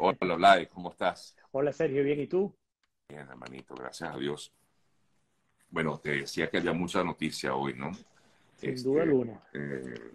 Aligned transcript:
Hola, 0.00 0.36
Vlad, 0.36 0.66
¿cómo 0.68 0.90
estás? 0.90 1.36
Hola, 1.50 1.72
Sergio, 1.72 2.04
¿bien 2.04 2.20
y 2.20 2.26
tú? 2.26 2.54
Bien, 3.08 3.26
hermanito, 3.28 3.74
gracias 3.74 4.14
a 4.14 4.18
Dios. 4.18 4.52
Bueno, 5.70 5.98
te 5.98 6.10
decía 6.10 6.48
que 6.48 6.58
había 6.58 6.72
mucha 6.72 7.02
noticia 7.02 7.54
hoy, 7.54 7.74
¿no? 7.74 7.92
Sin 8.56 8.70
este, 8.70 8.88
duda 8.88 9.02
alguna. 9.02 9.42
Eh, 9.52 10.12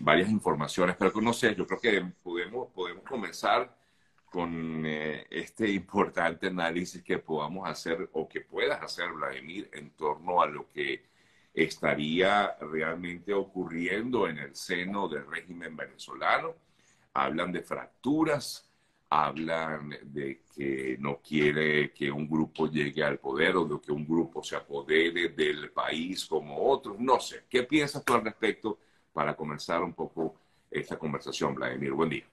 varias 0.00 0.30
informaciones, 0.30 0.96
pero 0.96 1.20
no 1.20 1.32
sé, 1.32 1.54
yo 1.54 1.66
creo 1.66 1.80
que 1.80 2.12
podemos, 2.22 2.70
podemos 2.72 3.04
comenzar 3.04 3.76
con 4.24 4.84
eh, 4.84 5.26
este 5.30 5.70
importante 5.70 6.48
análisis 6.48 7.02
que 7.02 7.18
podamos 7.18 7.68
hacer 7.68 8.08
o 8.12 8.28
que 8.28 8.40
puedas 8.40 8.82
hacer, 8.82 9.12
Vladimir, 9.12 9.70
en 9.72 9.90
torno 9.90 10.42
a 10.42 10.46
lo 10.46 10.68
que 10.68 11.04
estaría 11.54 12.56
realmente 12.60 13.32
ocurriendo 13.32 14.26
en 14.26 14.38
el 14.38 14.56
seno 14.56 15.08
del 15.08 15.26
régimen 15.30 15.76
venezolano. 15.76 16.54
Hablan 17.14 17.52
de 17.52 17.62
fracturas, 17.62 18.68
hablan 19.10 19.90
de 20.02 20.42
que 20.54 20.96
no 20.98 21.20
quiere 21.20 21.92
que 21.92 22.10
un 22.10 22.28
grupo 22.28 22.66
llegue 22.68 23.04
al 23.04 23.18
poder 23.18 23.56
o 23.56 23.64
de 23.64 23.80
que 23.80 23.92
un 23.92 24.06
grupo 24.06 24.42
se 24.42 24.56
apodere 24.56 25.28
del 25.28 25.70
país 25.70 26.26
como 26.26 26.56
otros. 26.68 26.98
No 26.98 27.20
sé, 27.20 27.44
¿qué 27.48 27.62
piensas 27.62 28.04
tú 28.04 28.14
al 28.14 28.24
respecto 28.24 28.78
para 29.12 29.36
comenzar 29.36 29.82
un 29.82 29.92
poco 29.94 30.34
esta 30.70 30.98
conversación, 30.98 31.54
Vladimir? 31.54 31.92
Buen 31.92 32.10
día. 32.10 32.24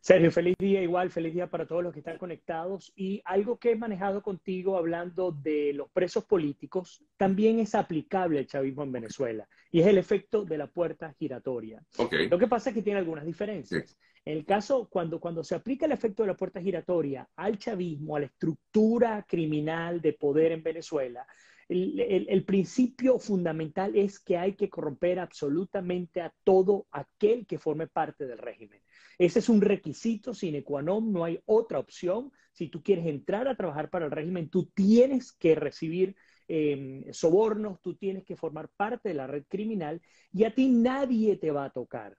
Sergio, 0.00 0.30
feliz 0.30 0.56
día 0.58 0.82
igual, 0.82 1.10
feliz 1.10 1.34
día 1.34 1.46
para 1.46 1.66
todos 1.66 1.82
los 1.82 1.92
que 1.92 1.98
están 1.98 2.16
conectados. 2.16 2.90
Y 2.96 3.20
algo 3.24 3.58
que 3.58 3.72
he 3.72 3.76
manejado 3.76 4.22
contigo 4.22 4.78
hablando 4.78 5.30
de 5.30 5.74
los 5.74 5.90
presos 5.90 6.24
políticos 6.24 7.04
también 7.18 7.60
es 7.60 7.74
aplicable 7.74 8.38
al 8.38 8.46
chavismo 8.46 8.82
en 8.82 8.92
Venezuela 8.92 9.46
y 9.70 9.80
es 9.80 9.86
el 9.86 9.98
efecto 9.98 10.44
de 10.44 10.56
la 10.56 10.68
puerta 10.68 11.12
giratoria. 11.18 11.82
Lo 12.30 12.38
que 12.38 12.46
pasa 12.46 12.70
es 12.70 12.74
que 12.74 12.82
tiene 12.82 12.98
algunas 12.98 13.26
diferencias. 13.26 13.96
En 14.24 14.36
el 14.36 14.44
caso, 14.44 14.88
cuando, 14.90 15.20
cuando 15.20 15.44
se 15.44 15.54
aplica 15.54 15.86
el 15.86 15.92
efecto 15.92 16.22
de 16.22 16.28
la 16.28 16.36
puerta 16.36 16.60
giratoria 16.60 17.28
al 17.36 17.58
chavismo, 17.58 18.16
a 18.16 18.20
la 18.20 18.26
estructura 18.26 19.24
criminal 19.28 20.00
de 20.00 20.12
poder 20.14 20.52
en 20.52 20.62
Venezuela, 20.62 21.26
el, 21.70 22.44
principio 22.44 23.18
fundamental 23.18 23.96
es 23.96 24.18
que 24.18 24.36
hay 24.36 24.54
que 24.54 24.68
corromper 24.68 25.20
absolutamente 25.20 26.20
a 26.20 26.34
todo 26.42 26.86
aquel 26.90 27.46
que 27.46 27.58
forme 27.58 27.86
parte 27.86 28.26
del 28.26 28.38
régimen. 28.38 28.82
Ese 29.18 29.38
es 29.38 29.48
un 29.48 29.60
requisito 29.60 30.34
sine 30.34 30.64
qua 30.64 30.82
non, 30.82 31.12
no 31.12 31.24
hay 31.24 31.40
otra 31.46 31.78
opción. 31.78 32.32
Si 32.52 32.68
tú 32.68 32.82
quieres 32.82 33.06
entrar 33.06 33.46
a 33.46 33.56
trabajar 33.56 33.88
para 33.88 34.06
el 34.06 34.10
régimen, 34.10 34.48
tú 34.48 34.66
tienes 34.74 35.32
que 35.32 35.54
recibir 35.54 36.16
em, 36.48 37.04
sobornos, 37.12 37.80
tú 37.80 37.94
tienes 37.94 38.24
que 38.24 38.36
formar 38.36 38.68
parte 38.76 39.10
de 39.10 39.14
la 39.14 39.28
red 39.28 39.44
criminal 39.48 40.02
y 40.32 40.44
a 40.44 40.54
ti 40.54 40.68
nadie 40.68 41.36
te 41.36 41.52
va 41.52 41.66
a 41.66 41.70
tocar. 41.70 42.16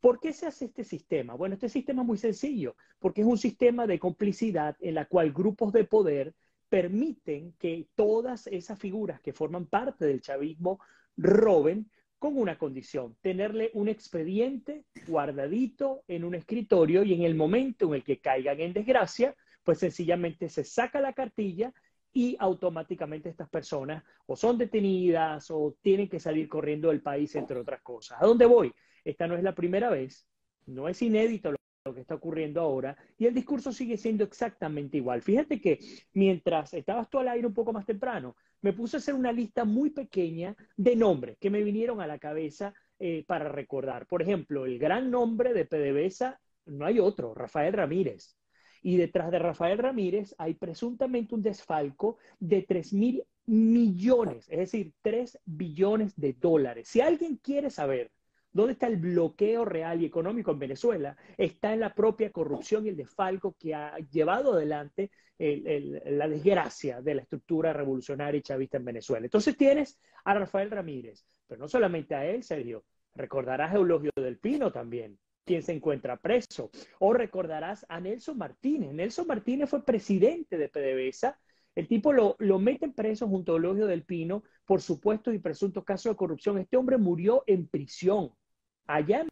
¿Por 0.00 0.18
qué 0.18 0.32
se 0.32 0.46
hace 0.46 0.66
este 0.66 0.82
sistema? 0.82 1.34
Bueno, 1.34 1.54
este 1.54 1.68
sistema 1.68 2.02
es 2.02 2.06
muy 2.06 2.18
sencillo, 2.18 2.76
porque 2.98 3.20
es 3.20 3.26
un 3.26 3.38
sistema 3.38 3.86
de 3.86 3.98
complicidad 3.98 4.76
en 4.80 4.94
la 4.94 5.06
cual 5.06 5.32
grupos 5.32 5.72
de 5.72 5.84
poder 5.84 6.34
permiten 6.68 7.54
que 7.58 7.88
todas 7.94 8.46
esas 8.46 8.78
figuras 8.78 9.20
que 9.20 9.32
forman 9.32 9.66
parte 9.66 10.04
del 10.04 10.20
chavismo 10.20 10.80
roben 11.16 11.90
con 12.18 12.36
una 12.36 12.58
condición, 12.58 13.16
tenerle 13.20 13.70
un 13.74 13.88
expediente 13.88 14.84
guardadito 15.06 16.02
en 16.08 16.24
un 16.24 16.34
escritorio 16.34 17.04
y 17.04 17.14
en 17.14 17.22
el 17.22 17.34
momento 17.34 17.86
en 17.86 17.94
el 17.94 18.04
que 18.04 18.20
caigan 18.20 18.60
en 18.60 18.72
desgracia, 18.72 19.36
pues 19.62 19.78
sencillamente 19.78 20.48
se 20.48 20.64
saca 20.64 21.00
la 21.00 21.12
cartilla 21.12 21.72
y 22.12 22.36
automáticamente 22.40 23.28
estas 23.28 23.48
personas 23.48 24.02
o 24.26 24.34
son 24.34 24.58
detenidas 24.58 25.50
o 25.50 25.76
tienen 25.80 26.08
que 26.08 26.18
salir 26.18 26.48
corriendo 26.48 26.88
del 26.88 27.02
país, 27.02 27.34
entre 27.36 27.58
otras 27.60 27.82
cosas. 27.82 28.20
¿A 28.20 28.26
dónde 28.26 28.46
voy? 28.46 28.72
Esta 29.04 29.26
no 29.26 29.36
es 29.36 29.42
la 29.42 29.54
primera 29.54 29.90
vez, 29.90 30.26
no 30.66 30.88
es 30.88 31.00
inédito 31.02 31.52
lo 31.88 31.94
que 31.94 32.02
está 32.02 32.14
ocurriendo 32.14 32.60
ahora 32.60 32.96
y 33.16 33.26
el 33.26 33.34
discurso 33.34 33.72
sigue 33.72 33.96
siendo 33.96 34.24
exactamente 34.24 34.98
igual. 34.98 35.22
Fíjate 35.22 35.60
que 35.60 35.78
mientras 36.12 36.74
estabas 36.74 37.08
tú 37.08 37.18
al 37.18 37.28
aire 37.28 37.46
un 37.46 37.54
poco 37.54 37.72
más 37.72 37.86
temprano, 37.86 38.36
me 38.60 38.74
puse 38.74 38.96
a 38.96 38.98
hacer 38.98 39.14
una 39.14 39.32
lista 39.32 39.64
muy 39.64 39.90
pequeña 39.90 40.54
de 40.76 40.96
nombres 40.96 41.38
que 41.38 41.50
me 41.50 41.62
vinieron 41.62 42.00
a 42.00 42.06
la 42.06 42.18
cabeza 42.18 42.74
eh, 42.98 43.24
para 43.26 43.48
recordar. 43.48 44.06
Por 44.06 44.20
ejemplo, 44.20 44.66
el 44.66 44.78
gran 44.78 45.10
nombre 45.10 45.54
de 45.54 45.64
PDVSA, 45.64 46.38
no 46.66 46.84
hay 46.84 46.98
otro, 46.98 47.34
Rafael 47.34 47.72
Ramírez. 47.72 48.36
Y 48.82 48.96
detrás 48.96 49.30
de 49.30 49.38
Rafael 49.38 49.78
Ramírez 49.78 50.34
hay 50.38 50.54
presuntamente 50.54 51.34
un 51.34 51.42
desfalco 51.42 52.18
de 52.38 52.62
3 52.62 52.92
mil 52.92 53.24
millones, 53.46 54.46
es 54.50 54.58
decir, 54.58 54.92
3 55.00 55.38
billones 55.46 56.14
de 56.16 56.34
dólares. 56.34 56.88
Si 56.88 57.00
alguien 57.00 57.36
quiere 57.36 57.70
saber 57.70 58.10
¿Dónde 58.52 58.72
está 58.72 58.86
el 58.86 58.96
bloqueo 58.96 59.64
real 59.64 60.02
y 60.02 60.06
económico 60.06 60.50
en 60.50 60.58
Venezuela? 60.58 61.16
Está 61.36 61.72
en 61.72 61.80
la 61.80 61.94
propia 61.94 62.30
corrupción 62.30 62.86
y 62.86 62.88
el 62.88 62.96
desfalco 62.96 63.54
que 63.58 63.74
ha 63.74 63.96
llevado 64.10 64.54
adelante 64.54 65.10
la 65.38 66.26
desgracia 66.28 67.00
de 67.00 67.14
la 67.14 67.22
estructura 67.22 67.72
revolucionaria 67.72 68.38
y 68.38 68.42
chavista 68.42 68.78
en 68.78 68.84
Venezuela. 68.84 69.26
Entonces 69.26 69.56
tienes 69.56 70.00
a 70.24 70.34
Rafael 70.34 70.70
Ramírez, 70.70 71.24
pero 71.46 71.60
no 71.60 71.68
solamente 71.68 72.14
a 72.14 72.26
él, 72.26 72.42
Sergio. 72.42 72.84
Recordarás 73.14 73.72
a 73.72 73.76
Eulogio 73.76 74.10
del 74.16 74.38
Pino 74.38 74.72
también, 74.72 75.18
quien 75.44 75.62
se 75.62 75.72
encuentra 75.72 76.16
preso. 76.16 76.70
O 76.98 77.12
recordarás 77.12 77.86
a 77.88 78.00
Nelson 78.00 78.38
Martínez. 78.38 78.92
Nelson 78.92 79.26
Martínez 79.26 79.70
fue 79.70 79.84
presidente 79.84 80.56
de 80.56 80.68
PDVSA. 80.68 81.38
El 81.78 81.86
tipo 81.86 82.12
lo, 82.12 82.34
lo 82.40 82.58
meten 82.58 82.92
preso 82.92 83.28
junto 83.28 83.52
a 83.52 83.54
Eulogio 83.54 83.86
del 83.86 84.02
Pino 84.02 84.42
por 84.64 84.82
supuestos 84.82 85.32
y 85.32 85.38
presuntos 85.38 85.84
casos 85.84 86.10
de 86.10 86.16
corrupción. 86.16 86.58
Este 86.58 86.76
hombre 86.76 86.96
murió 86.98 87.44
en 87.46 87.68
prisión 87.68 88.32
allá 88.88 89.20
en 89.20 89.28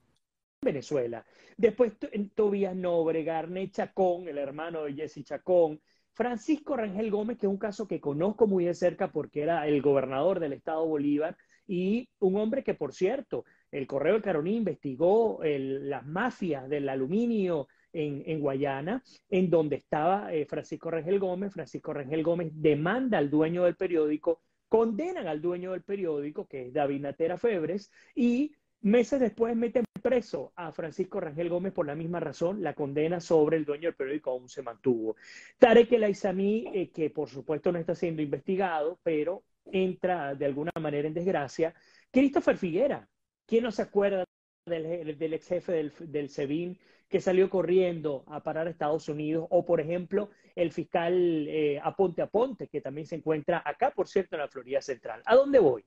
Venezuela. 0.62 1.27
Después 1.57 1.95
Tobías 2.37 2.77
Nobre, 2.77 3.25
Garnet 3.25 3.73
Chacón, 3.73 4.29
el 4.29 4.39
hermano 4.39 4.84
de 4.84 4.95
Jesse 4.95 5.25
Chacón, 5.25 5.81
Francisco 6.12 6.77
Rangel 6.77 7.11
Gómez, 7.11 7.37
que 7.37 7.47
es 7.47 7.51
un 7.51 7.59
caso 7.59 7.89
que 7.89 8.01
conozco 8.01 8.47
muy 8.47 8.67
de 8.67 8.75
cerca 8.75 9.11
porque 9.11 9.43
era 9.43 9.67
el 9.67 9.83
gobernador 9.83 10.39
del 10.39 10.53
estado 10.53 10.87
Bolívar 10.87 11.37
y 11.67 12.09
un 12.21 12.37
hombre 12.37 12.63
que, 12.63 12.75
por 12.75 12.95
cierto, 12.95 13.45
el 13.73 13.89
Correo 13.89 14.13
del 14.13 14.23
Caroní 14.23 14.55
investigó 14.55 15.41
las 15.43 16.07
mafias 16.07 16.69
del 16.69 16.89
aluminio 16.91 17.67
en, 17.93 18.41
Guayana, 18.41 19.03
en 19.31 19.51
donde 19.51 19.77
estaba 19.77 20.33
eh, 20.33 20.47
Francisco 20.47 20.91
Rangel 20.91 21.19
Gómez. 21.19 21.53
Francisco 21.53 21.93
Rangel 21.93 22.23
Gómez 22.23 22.51
demanda 22.55 23.19
al 23.19 23.31
dueño 23.31 23.65
del 23.65 23.77
periódico, 23.77 24.43
condenan 24.69 25.27
al 25.27 25.41
dueño 25.41 25.73
del 25.73 25.83
periódico, 25.83 26.47
que 26.47 26.67
es 26.67 26.73
David 26.73 27.01
Natera 27.01 27.39
Febres, 27.39 27.91
y 28.15 28.53
Meses 28.83 29.19
después 29.19 29.57
meten 29.57 29.85
preso 30.01 30.53
a 30.55 30.71
Francisco 30.71 31.19
Rangel 31.19 31.49
Gómez 31.49 31.73
por 31.73 31.87
la 31.87 31.97
misma 31.97 32.21
razón, 32.21 32.63
la 32.63 32.75
condena 32.75 33.21
sobre 33.21 33.57
el 33.57 33.65
dueño 33.65 33.89
del 33.89 33.97
periódico 33.97 34.31
aún 34.31 34.49
se 34.49 34.63
mantuvo. 34.63 35.17
Tarek 35.59 35.91
El 35.93 36.05
Aizami, 36.05 36.67
eh, 36.73 36.91
que 36.91 37.11
por 37.11 37.29
supuesto 37.29 37.73
no 37.73 37.79
está 37.79 37.97
siendo 37.97 38.23
investigado, 38.23 39.01
pero 39.03 39.43
entra 39.65 40.37
de 40.37 40.45
alguna 40.45 40.71
manera 40.81 41.09
en 41.09 41.15
desgracia. 41.15 41.75
Christopher 42.13 42.57
Figuera, 42.57 43.09
¿quién 43.45 43.65
no 43.65 43.73
se 43.73 43.83
acuerda 43.83 44.25
del, 44.67 45.33
ex 45.33 45.49
jefe 45.49 45.73
del, 45.73 45.93
del 45.99 46.29
SEBIN 46.29 46.79
que 47.09 47.21
salió 47.21 47.49
corriendo 47.50 48.25
a 48.27 48.43
parar 48.43 48.67
a 48.67 48.71
Estados 48.71 49.09
Unidos? 49.09 49.47
O, 49.50 49.65
por 49.65 49.81
ejemplo, 49.81 50.31
el 50.55 50.72
fiscal 50.72 51.15
eh, 51.49 51.81
Aponte 51.83 52.22
Aponte, 52.22 52.69
que 52.69 52.81
también 52.81 53.06
se 53.06 53.17
encuentra 53.17 53.62
acá, 53.65 53.91
por 53.91 54.09
cierto, 54.09 54.37
en 54.37 54.43
la 54.43 54.49
Florida 54.49 54.81
Central. 54.81 55.22
¿A 55.25 55.34
dónde 55.34 55.59
voy? 55.59 55.84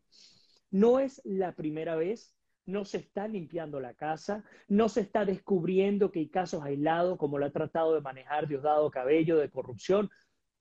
No 0.72 1.00
es 1.00 1.22
la 1.26 1.54
primera 1.54 1.96
vez 1.96 2.36
no 2.70 2.86
se 2.86 2.98
está 2.98 3.28
limpiando 3.28 3.80
la 3.80 3.94
casa, 3.96 4.44
no 4.68 4.88
se 4.90 5.02
está 5.02 5.26
descubriendo 5.26 6.12
que 6.12 6.20
hay 6.20 6.30
casos 6.30 6.64
aislados, 6.64 7.18
como 7.18 7.38
lo 7.38 7.46
ha 7.46 7.52
tratado 7.52 7.96
de 7.96 8.02
manejar 8.02 8.48
Diosdado 8.48 8.90
Cabello, 8.92 9.38
de 9.38 9.50
corrupción. 9.50 10.10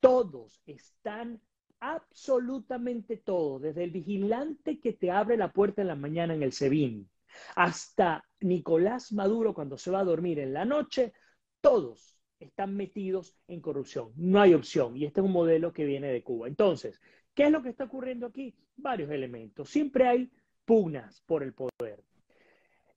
Todos 0.00 0.60
están, 0.66 1.40
absolutamente 1.80 3.16
todos, 3.18 3.62
desde 3.62 3.84
el 3.84 3.90
vigilante 3.90 4.80
que 4.80 4.92
te 4.92 5.10
abre 5.10 5.36
la 5.36 5.52
puerta 5.52 5.82
en 5.82 5.88
la 5.88 5.94
mañana 5.94 6.34
en 6.34 6.42
el 6.42 6.52
SEBIN, 6.52 7.08
hasta 7.54 8.24
Nicolás 8.40 9.12
Maduro 9.12 9.54
cuando 9.54 9.76
se 9.76 9.90
va 9.90 10.00
a 10.00 10.04
dormir 10.04 10.38
en 10.38 10.52
la 10.52 10.64
noche, 10.64 11.12
todos 11.60 12.18
están 12.38 12.76
metidos 12.76 13.36
en 13.48 13.60
corrupción. 13.60 14.12
No 14.16 14.40
hay 14.40 14.54
opción. 14.54 14.96
Y 14.96 15.04
este 15.04 15.20
es 15.20 15.26
un 15.26 15.32
modelo 15.32 15.72
que 15.72 15.84
viene 15.84 16.08
de 16.08 16.22
Cuba. 16.22 16.48
Entonces, 16.48 17.00
¿qué 17.34 17.44
es 17.44 17.50
lo 17.50 17.62
que 17.62 17.70
está 17.70 17.84
ocurriendo 17.84 18.26
aquí? 18.26 18.54
Varios 18.76 19.10
elementos. 19.10 19.68
Siempre 19.70 20.06
hay 20.06 20.30
pugnas 20.64 21.22
por 21.22 21.42
el 21.42 21.54
poder. 21.54 22.04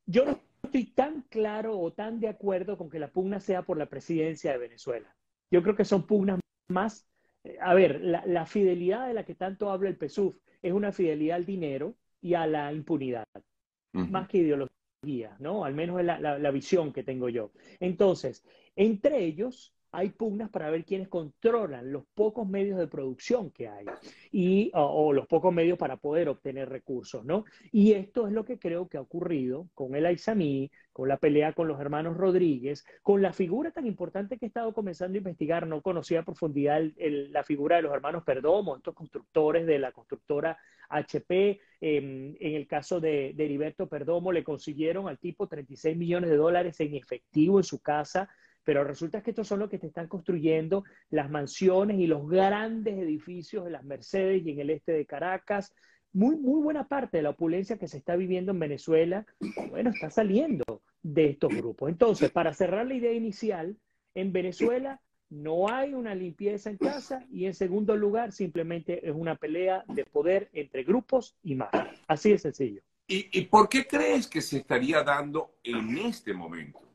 Yo 0.06 0.26
no 0.26 0.40
estoy 0.64 0.92
tan 0.94 1.22
claro 1.24 1.80
o 1.80 1.94
tan 1.94 2.20
de 2.20 2.28
acuerdo 2.28 2.78
con 2.78 2.90
que 2.90 3.00
la 3.00 3.12
pugna 3.12 3.40
sea 3.40 3.64
por 3.64 3.78
la 3.78 3.88
presidencia 3.88 4.52
de 4.52 4.58
Venezuela. 4.58 5.16
Yo 5.50 5.64
creo 5.64 5.76
que 5.76 5.86
son 5.86 6.06
pugnas 6.06 6.40
más, 6.70 7.08
eh, 7.44 7.58
a 7.62 7.74
ver, 7.74 8.02
la, 8.02 8.46
fidelidad 8.46 9.08
de 9.08 9.14
la 9.14 9.26
que 9.26 9.36
tanto 9.36 9.70
habla 9.70 9.90
el 9.90 9.98
PSUV 9.98 10.40
es 10.62 10.74
una 10.74 10.92
fidelidad 10.92 11.38
al 11.38 11.46
dinero 11.46 11.96
y 12.22 12.34
a 12.36 12.46
la 12.48 12.72
impunidad, 12.72 13.26
más 14.08 14.28
que 14.28 14.40
ideología, 14.40 15.36
¿no? 15.40 15.66
Al 15.66 15.74
menos 15.74 16.00
es 16.00 16.06
la, 16.06 16.20
la 16.40 16.52
visión 16.52 16.94
que 16.94 17.04
tengo 17.04 17.30
yo. 17.30 17.52
Entonces, 17.80 18.44
entre 18.76 19.24
ellos 19.26 19.74
hay 19.92 20.10
pugnas 20.10 20.50
para 20.50 20.70
ver 20.70 20.86
quiénes 20.86 21.10
controlan 21.10 21.92
los 21.92 22.04
pocos 22.14 22.48
medios 22.48 22.80
de 22.80 22.88
producción 22.88 23.52
que 23.52 23.68
hay 23.68 23.86
y, 24.32 24.72
o, 24.74 25.12
los 25.12 25.28
pocos 25.28 25.54
medios 25.54 25.78
para 25.78 25.98
poder 25.98 26.30
obtener 26.30 26.70
recursos, 26.70 27.26
¿no? 27.26 27.44
Y 27.72 27.94
esto 27.94 28.28
es 28.28 28.34
lo 28.34 28.46
que 28.46 28.58
creo 28.58 28.88
que 28.88 28.98
ha 28.98 29.02
ocurrido 29.02 29.68
con 29.74 29.96
el 29.96 30.06
Aizamí, 30.06 30.72
con 30.94 31.10
la 31.10 31.18
pelea 31.18 31.54
con 31.54 31.68
los 31.68 31.80
hermanos 31.80 32.16
Rodríguez, 32.16 32.86
con 33.02 33.22
la 33.22 33.34
figura 33.34 33.72
tan 33.72 33.86
importante 33.86 34.38
que 34.38 34.46
he 34.46 34.48
estado 34.48 34.74
comenzando 34.74 35.16
a 35.16 35.20
investigar, 35.20 35.68
no 35.68 35.82
conocía 35.82 36.22
a 36.22 36.26
profundidad 36.26 36.82
la 36.98 37.44
figura 37.44 37.76
de 37.76 37.82
los 37.82 37.94
hermanos 37.94 38.24
Perdomo, 38.24 38.78
estos 38.78 38.96
constructores 38.96 39.66
de 39.66 39.80
la 39.80 39.92
constructora 39.92 40.58
HP. 40.90 41.60
Em, 41.82 42.36
en 42.40 42.56
el 42.56 42.68
caso 42.68 43.00
de, 43.00 43.34
de 43.36 43.46
Heriberto 43.46 43.88
Perdomo, 43.88 44.32
le 44.32 44.44
consiguieron 44.44 45.08
al 45.08 45.18
tipo 45.18 45.48
36 45.48 45.98
millones 45.98 46.30
de 46.30 46.38
dólares 46.38 46.80
en 46.80 46.96
efectivo 46.96 47.60
en 47.60 47.64
su 47.64 47.80
casa 47.80 48.30
pero 48.64 48.84
resulta 48.84 49.22
que 49.22 49.32
estos 49.32 49.48
son 49.48 49.60
los 49.60 49.70
que 49.70 49.80
te 49.80 49.88
están 49.88 50.08
construyendo 50.08 50.84
las 51.10 51.30
mansiones 51.30 52.00
y 52.00 52.08
los 52.08 52.28
grandes 52.28 52.98
edificios 52.98 53.66
de 53.66 53.72
las 53.72 53.84
Mercedes 53.84 54.46
y 54.46 54.52
en 54.52 54.60
el 54.60 54.70
este 54.70 54.92
de 54.92 55.06
Caracas. 55.06 55.74
Muy, 56.14 56.36
muy 56.36 56.62
buena 56.62 56.88
parte 56.88 57.18
de 57.18 57.24
la 57.24 57.30
opulencia 57.30 57.78
que 57.78 57.88
se 57.88 57.98
está 57.98 58.16
viviendo 58.16 58.52
en 58.52 58.60
Venezuela, 58.60 59.26
bueno, 59.70 59.92
está 59.92 60.10
saliendo 60.10 60.82
de 61.02 61.30
estos 61.30 61.54
grupos. 61.56 61.90
Entonces, 61.90 62.32
para 62.32 62.54
cerrar 62.54 62.86
la 62.86 62.96
idea 62.96 63.14
inicial, 63.14 63.78
en 64.14 64.34
Venezuela 64.34 65.00
no 65.30 65.70
hay 65.70 65.94
una 65.94 66.14
limpieza 66.14 66.70
en 66.70 66.78
casa 66.78 67.26
y 67.32 67.46
en 67.46 67.54
segundo 67.54 67.96
lugar, 67.96 68.34
simplemente 68.34 69.08
es 69.08 69.16
una 69.16 69.36
pelea 69.36 69.86
de 69.88 70.04
poder 70.04 70.50
entre 70.52 70.84
grupos 70.84 71.38
y 71.44 71.56
más. 71.56 71.70
Así 72.08 72.32
de 72.32 72.38
sencillo. 72.38 72.82
¿Y, 73.08 73.28
¿Y 73.32 73.46
por 73.46 73.70
qué 73.70 73.88
crees 73.88 74.28
que 74.28 74.42
se 74.42 74.58
estaría 74.58 75.02
dando 75.04 75.56
en 75.64 75.98
este 75.98 76.34
momento? 76.34 76.91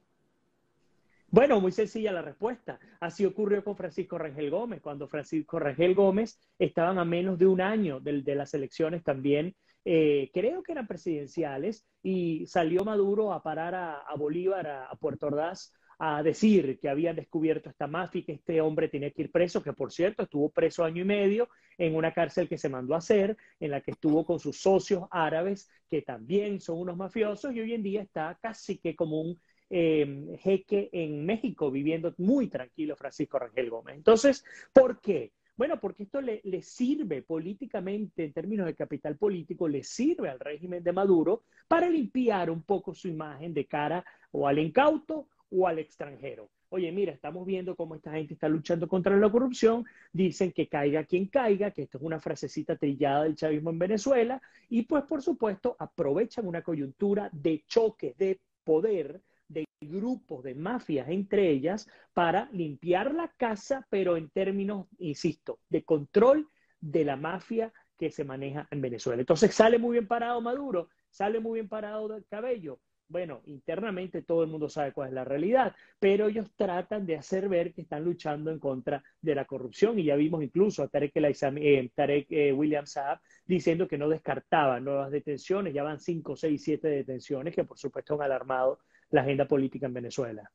Bueno, 1.36 1.60
muy 1.60 1.70
sencilla 1.70 2.12
la 2.12 2.22
respuesta. 2.22 2.80
Así 2.98 3.26
ocurrió 3.26 3.62
con 3.62 3.76
Francisco 3.76 4.16
Rangel 4.16 4.48
Gómez, 4.48 4.80
cuando 4.80 5.06
Francisco 5.06 5.58
Rangel 5.58 5.94
Gómez 5.94 6.40
estaban 6.58 6.98
a 6.98 7.04
menos 7.04 7.38
de 7.38 7.46
un 7.46 7.60
año 7.60 8.00
de, 8.00 8.34
las 8.34 8.54
elecciones 8.54 9.04
también, 9.04 9.54
eh, 9.84 10.30
creo 10.32 10.62
que 10.62 10.72
eran 10.72 10.86
presidenciales, 10.86 11.84
y 12.02 12.46
salió 12.46 12.86
Maduro 12.86 13.34
a 13.34 13.42
parar 13.42 13.74
a, 13.74 14.14
Bolívar, 14.16 14.66
a, 14.66 14.96
Puerto 14.98 15.26
Ordaz, 15.26 15.74
a 15.98 16.22
decir 16.22 16.78
que 16.80 16.88
habían 16.88 17.16
descubierto 17.16 17.68
esta 17.68 17.86
mafia 17.86 18.20
y 18.20 18.24
que 18.24 18.32
este 18.32 18.62
hombre 18.62 18.88
tenía 18.88 19.10
que 19.10 19.20
ir 19.20 19.30
preso, 19.30 19.62
que 19.62 19.74
por 19.74 19.92
cierto 19.92 20.22
estuvo 20.22 20.48
preso 20.48 20.84
año 20.84 21.02
y 21.02 21.06
medio 21.06 21.50
en 21.76 21.96
una 21.96 22.14
cárcel 22.14 22.48
que 22.48 22.56
se 22.56 22.70
mandó 22.70 22.94
a 22.94 22.98
hacer, 22.98 23.36
en 23.60 23.72
la 23.72 23.82
que 23.82 23.90
estuvo 23.90 24.24
con 24.24 24.38
sus 24.38 24.56
socios 24.56 25.04
árabes, 25.10 25.68
que 25.90 26.00
también 26.00 26.62
son 26.62 26.78
unos 26.78 26.96
mafiosos, 26.96 27.52
y 27.52 27.60
hoy 27.60 27.74
en 27.74 27.82
día 27.82 28.00
está 28.00 28.38
casi 28.40 28.78
que 28.78 28.96
como 28.96 29.20
un 29.20 29.38
eh, 29.70 30.38
jeque 30.40 30.88
en 30.92 31.24
México, 31.24 31.70
viviendo 31.70 32.14
muy 32.18 32.48
tranquilo 32.48 32.96
Francisco 32.96 33.38
Rangel 33.38 33.70
Gómez. 33.70 33.96
Entonces, 33.96 34.44
¿por 34.72 35.00
qué? 35.00 35.32
Bueno, 35.56 35.80
porque 35.80 36.02
esto 36.02 36.20
le, 36.20 36.40
le, 36.44 36.62
sirve 36.62 37.22
políticamente, 37.22 38.24
en 38.24 38.32
términos 38.32 38.66
de 38.66 38.74
capital 38.74 39.16
político, 39.16 39.66
le 39.66 39.82
sirve 39.82 40.28
al 40.28 40.38
régimen 40.38 40.84
de 40.84 40.92
Maduro 40.92 41.44
para 41.66 41.88
limpiar 41.88 42.50
un 42.50 42.62
poco 42.62 42.94
su 42.94 43.08
imagen 43.08 43.54
de 43.54 43.66
cara 43.66 44.04
o 44.32 44.46
al 44.46 44.58
incauto 44.58 45.28
o 45.50 45.66
al 45.66 45.78
extranjero. 45.78 46.50
Oye, 46.68 46.90
mira, 46.90 47.12
estamos 47.12 47.46
viendo 47.46 47.76
cómo 47.76 47.94
esta 47.94 48.12
gente 48.12 48.34
está 48.34 48.48
luchando 48.48 48.88
contra 48.88 49.16
la 49.16 49.30
corrupción, 49.30 49.84
dicen 50.12 50.52
que 50.52 50.68
caiga 50.68 51.04
quien 51.04 51.26
caiga, 51.26 51.70
que 51.70 51.82
esto 51.82 51.98
es 51.98 52.04
una 52.04 52.18
frasecita 52.18 52.76
trillada 52.76 53.22
del 53.22 53.36
chavismo 53.36 53.70
en 53.70 53.78
Venezuela, 53.78 54.42
y 54.68 54.82
pues 54.82 55.04
por 55.04 55.22
supuesto 55.22 55.76
aprovechan 55.78 56.46
una 56.46 56.62
coyuntura 56.62 57.30
de 57.32 57.64
choque 57.66 58.14
de 58.18 58.40
poder 58.64 59.22
de 59.48 59.64
grupos 59.80 60.44
de 60.44 60.54
mafias 60.54 61.08
entre 61.08 61.50
ellas 61.50 61.88
para 62.12 62.48
limpiar 62.52 63.14
la 63.14 63.28
casa, 63.36 63.86
pero 63.90 64.16
en 64.16 64.30
términos, 64.30 64.86
insisto, 64.98 65.60
de 65.68 65.84
control 65.84 66.48
de 66.80 67.04
la 67.04 67.16
mafia 67.16 67.72
que 67.98 68.10
se 68.10 68.24
maneja 68.24 68.66
en 68.70 68.80
Venezuela. 68.80 69.20
Entonces 69.20 69.54
sale 69.54 69.78
muy 69.78 69.92
bien 69.92 70.06
parado 70.06 70.40
Maduro, 70.40 70.88
sale 71.10 71.40
muy 71.40 71.60
bien 71.60 71.68
parado 71.68 72.08
del 72.08 72.26
cabello. 72.26 72.80
Bueno, 73.08 73.40
internamente 73.44 74.22
todo 74.22 74.42
el 74.42 74.50
mundo 74.50 74.68
sabe 74.68 74.92
cuál 74.92 75.08
es 75.08 75.14
la 75.14 75.24
realidad, 75.24 75.76
pero 76.00 76.26
ellos 76.26 76.50
tratan 76.56 77.06
de 77.06 77.16
hacer 77.16 77.48
ver 77.48 77.72
que 77.72 77.82
están 77.82 78.04
luchando 78.04 78.50
en 78.50 78.58
contra 78.58 79.02
de 79.20 79.34
la 79.36 79.44
corrupción 79.44 79.96
y 79.98 80.04
ya 80.04 80.16
vimos 80.16 80.42
incluso 80.42 80.82
a 80.82 80.88
Tarek, 80.88 81.12
eh, 81.14 81.90
Tarek 81.94 82.26
eh, 82.30 82.52
William 82.52 82.84
Saab 82.84 83.20
diciendo 83.44 83.86
que 83.86 83.96
no 83.96 84.08
descartaba 84.08 84.80
nuevas 84.80 85.12
detenciones, 85.12 85.72
ya 85.72 85.84
van 85.84 86.00
cinco, 86.00 86.34
seis, 86.34 86.64
siete 86.64 86.88
detenciones 86.88 87.54
que 87.54 87.62
por 87.62 87.78
supuesto 87.78 88.14
han 88.14 88.22
alarmado 88.22 88.80
la 89.10 89.22
agenda 89.22 89.46
política 89.46 89.86
en 89.86 89.94
Venezuela. 89.94 90.50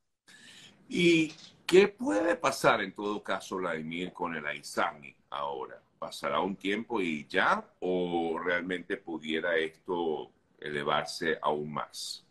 ¿Y 0.90 1.32
qué 1.66 1.88
puede 1.88 2.36
pasar 2.36 2.82
en 2.82 2.94
todo 2.94 3.24
caso, 3.24 3.58
Vladimir, 3.58 4.12
con 4.12 4.36
el 4.36 4.46
AISAMI 4.46 5.16
ahora? 5.30 5.82
¿Pasará 5.98 6.40
un 6.40 6.56
tiempo 6.56 7.00
y 7.00 7.26
ya 7.28 7.64
o 7.80 8.40
realmente 8.44 8.98
pudiera 8.98 9.56
esto 9.56 10.32
elevarse 10.60 11.38
aún 11.42 11.72
más? 11.72 12.26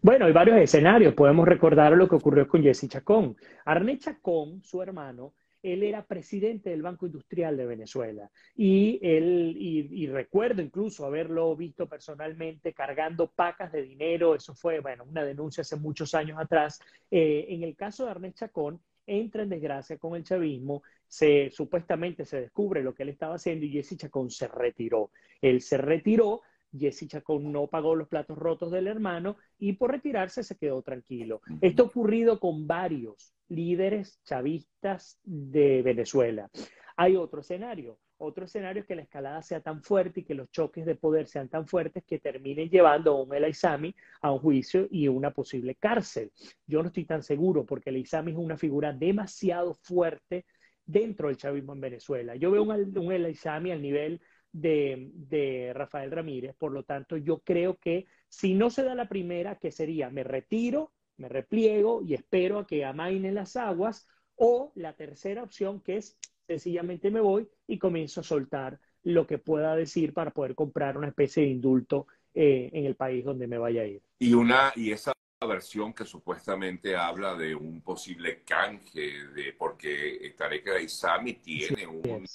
Bueno, 0.00 0.26
hay 0.26 0.32
varios 0.32 0.58
escenarios. 0.58 1.14
Podemos 1.14 1.46
recordar 1.46 1.92
lo 1.92 2.08
que 2.08 2.14
ocurrió 2.14 2.46
con 2.46 2.62
Jesse 2.62 2.88
Chacón. 2.88 3.36
Arne 3.64 3.98
Chacón, 3.98 4.62
su 4.62 4.80
hermano, 4.80 5.34
él 5.72 5.82
era 5.82 6.04
presidente 6.04 6.70
del 6.70 6.82
Banco 6.82 7.06
Industrial 7.06 7.56
de 7.56 7.66
Venezuela 7.66 8.30
y, 8.54 8.98
él, 9.02 9.56
y, 9.58 10.06
recuerdo 10.06 10.62
incluso 10.62 11.04
haberlo 11.04 11.54
visto 11.56 11.88
personalmente 11.88 12.72
cargando 12.72 13.30
pacas 13.30 13.72
de 13.72 13.82
dinero, 13.82 14.34
eso 14.34 14.54
fue, 14.54 14.80
bueno, 14.80 15.04
una 15.04 15.24
denuncia 15.24 15.62
hace 15.62 15.76
muchos 15.76 16.14
años 16.14 16.38
atrás. 16.38 16.80
Eh, 17.10 17.46
en 17.48 17.62
el 17.62 17.74
caso 17.74 18.04
de 18.04 18.12
Ernest 18.12 18.38
Chacón, 18.38 18.80
entra 19.06 19.42
en 19.42 19.48
desgracia 19.48 19.98
con 19.98 20.16
el 20.16 20.24
chavismo, 20.24 20.82
se, 21.06 21.50
supuestamente 21.50 22.24
se 22.24 22.40
descubre 22.40 22.82
lo 22.82 22.94
que 22.94 23.02
él 23.02 23.10
estaba 23.10 23.34
haciendo 23.34 23.66
y 23.66 23.70
Jesse 23.70 23.96
Chacón 23.96 24.30
se 24.30 24.48
retiró. 24.48 25.10
Él 25.40 25.60
se 25.60 25.78
retiró 25.78 26.42
Jesse 26.78 27.08
Chacón 27.08 27.52
no 27.52 27.66
pagó 27.68 27.94
los 27.94 28.08
platos 28.08 28.36
rotos 28.36 28.70
del 28.70 28.86
hermano 28.86 29.36
y 29.58 29.74
por 29.74 29.92
retirarse 29.92 30.42
se 30.42 30.56
quedó 30.56 30.82
tranquilo. 30.82 31.40
Esto 31.60 31.84
ha 31.84 31.86
ocurrido 31.86 32.38
con 32.38 32.66
varios 32.66 33.35
líderes 33.48 34.20
chavistas 34.24 35.18
de 35.22 35.82
Venezuela. 35.82 36.50
Hay 36.96 37.16
otro 37.16 37.40
escenario. 37.40 37.98
Otro 38.18 38.46
escenario 38.46 38.80
es 38.80 38.86
que 38.88 38.96
la 38.96 39.02
escalada 39.02 39.42
sea 39.42 39.60
tan 39.60 39.82
fuerte 39.82 40.20
y 40.20 40.24
que 40.24 40.34
los 40.34 40.50
choques 40.50 40.86
de 40.86 40.94
poder 40.94 41.26
sean 41.26 41.50
tan 41.50 41.66
fuertes 41.66 42.02
que 42.04 42.18
terminen 42.18 42.70
llevando 42.70 43.12
a 43.12 43.22
un 43.22 43.34
El 43.34 43.44
Aizami 43.44 43.94
a 44.22 44.32
un 44.32 44.38
juicio 44.38 44.88
y 44.90 45.06
una 45.08 45.32
posible 45.32 45.74
cárcel. 45.74 46.32
Yo 46.66 46.80
no 46.82 46.88
estoy 46.88 47.04
tan 47.04 47.22
seguro 47.22 47.66
porque 47.66 47.90
el 47.90 47.96
Aizami 47.96 48.32
es 48.32 48.38
una 48.38 48.56
figura 48.56 48.94
demasiado 48.94 49.74
fuerte 49.74 50.46
dentro 50.86 51.28
del 51.28 51.36
chavismo 51.36 51.74
en 51.74 51.80
Venezuela. 51.80 52.36
Yo 52.36 52.50
veo 52.50 52.62
un, 52.62 52.98
un 52.98 53.12
El 53.12 53.26
Aizami 53.26 53.70
al 53.72 53.82
nivel 53.82 54.20
de, 54.60 55.72
Rafael 55.74 56.10
Ramírez. 56.10 56.54
Por 56.56 56.72
lo 56.72 56.84
tanto, 56.84 57.16
yo 57.16 57.40
creo 57.40 57.76
que 57.76 58.06
si 58.28 58.54
no 58.54 58.70
se 58.70 58.82
da 58.82 58.94
la 58.94 59.08
primera, 59.08 59.56
que 59.56 59.70
sería 59.70 60.10
me 60.10 60.24
retiro, 60.24 60.92
me 61.16 61.28
repliego 61.28 62.02
y 62.02 62.14
espero 62.14 62.58
a 62.58 62.66
que 62.66 62.84
amainen 62.84 63.34
las 63.34 63.56
aguas, 63.56 64.06
o 64.36 64.72
la 64.74 64.92
tercera 64.92 65.42
opción, 65.42 65.80
que 65.80 65.96
es 65.96 66.18
sencillamente 66.46 67.10
me 67.10 67.20
voy 67.20 67.48
y 67.66 67.78
comienzo 67.78 68.20
a 68.20 68.24
soltar 68.24 68.78
lo 69.02 69.26
que 69.26 69.38
pueda 69.38 69.74
decir 69.74 70.12
para 70.12 70.30
poder 70.30 70.54
comprar 70.54 70.98
una 70.98 71.08
especie 71.08 71.44
de 71.44 71.50
indulto 71.50 72.06
eh, 72.34 72.70
en 72.72 72.84
el 72.84 72.96
país 72.96 73.24
donde 73.24 73.46
me 73.46 73.58
vaya 73.58 73.82
a 73.82 73.86
ir. 73.86 74.02
Y, 74.18 74.34
una, 74.34 74.72
y 74.76 74.92
esa 74.92 75.12
versión 75.46 75.92
que 75.92 76.04
supuestamente 76.04 76.96
habla 76.96 77.34
de 77.34 77.54
un 77.54 77.80
posible 77.80 78.42
canje, 78.42 79.28
de 79.34 79.54
porque 79.56 80.34
Tarek 80.36 80.68
Aizami 80.68 81.34
tiene 81.34 81.86
un 81.86 82.26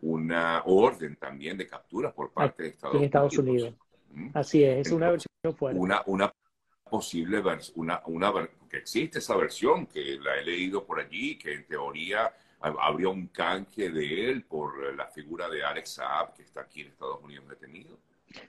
una 0.00 0.62
orden 0.66 1.16
también 1.16 1.56
de 1.56 1.66
captura 1.66 2.12
por 2.12 2.32
parte 2.32 2.62
de 2.62 2.68
Estados, 2.68 3.02
Estados 3.02 3.38
Unidos. 3.38 3.74
¿Mm? 4.12 4.30
Así 4.34 4.62
es, 4.62 4.86
es 4.86 4.92
una 4.92 5.10
versión 5.10 5.56
fuerte. 5.56 5.80
Una, 5.80 6.02
una 6.06 6.32
posible 6.88 7.42
una, 7.74 8.02
una, 8.06 8.48
que 8.68 8.78
existe 8.78 9.18
esa 9.18 9.36
versión, 9.36 9.86
que 9.86 10.18
la 10.20 10.36
he 10.36 10.44
leído 10.44 10.84
por 10.84 11.00
allí, 11.00 11.36
que 11.36 11.54
en 11.54 11.66
teoría 11.66 12.32
habría 12.60 13.08
un 13.08 13.28
canje 13.28 13.90
de 13.90 14.30
él 14.30 14.42
por 14.44 14.94
la 14.94 15.06
figura 15.06 15.48
de 15.48 15.64
Alex 15.64 15.94
Saab, 15.94 16.34
que 16.34 16.42
está 16.42 16.62
aquí 16.62 16.82
en 16.82 16.88
Estados 16.88 17.22
Unidos 17.22 17.48
detenido. 17.48 17.98